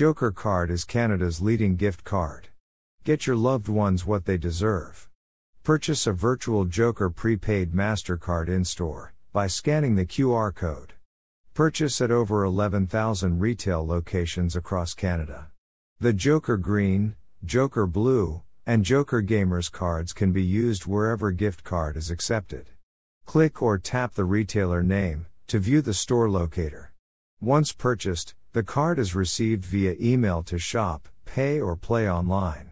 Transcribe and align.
Joker 0.00 0.30
Card 0.30 0.70
is 0.70 0.86
Canada's 0.86 1.42
leading 1.42 1.76
gift 1.76 2.04
card. 2.04 2.48
Get 3.04 3.26
your 3.26 3.36
loved 3.36 3.68
ones 3.68 4.06
what 4.06 4.24
they 4.24 4.38
deserve. 4.38 5.10
Purchase 5.62 6.06
a 6.06 6.12
virtual 6.14 6.64
Joker 6.64 7.10
prepaid 7.10 7.72
MasterCard 7.72 8.48
in 8.48 8.64
store 8.64 9.12
by 9.34 9.46
scanning 9.46 9.96
the 9.96 10.06
QR 10.06 10.54
code. 10.54 10.94
Purchase 11.52 12.00
at 12.00 12.10
over 12.10 12.44
11,000 12.44 13.40
retail 13.40 13.86
locations 13.86 14.56
across 14.56 14.94
Canada. 14.94 15.48
The 15.98 16.14
Joker 16.14 16.56
Green, 16.56 17.14
Joker 17.44 17.86
Blue, 17.86 18.40
and 18.64 18.86
Joker 18.86 19.20
Gamers 19.20 19.70
cards 19.70 20.14
can 20.14 20.32
be 20.32 20.42
used 20.42 20.86
wherever 20.86 21.30
gift 21.30 21.62
card 21.62 21.98
is 21.98 22.10
accepted. 22.10 22.70
Click 23.26 23.60
or 23.60 23.76
tap 23.76 24.14
the 24.14 24.24
retailer 24.24 24.82
name 24.82 25.26
to 25.48 25.58
view 25.58 25.82
the 25.82 25.92
store 25.92 26.30
locator. 26.30 26.94
Once 27.42 27.72
purchased, 27.72 28.34
the 28.52 28.62
card 28.64 28.98
is 28.98 29.14
received 29.14 29.64
via 29.64 29.94
email 30.00 30.42
to 30.42 30.58
shop, 30.58 31.08
pay, 31.24 31.60
or 31.60 31.76
play 31.76 32.10
online. 32.10 32.69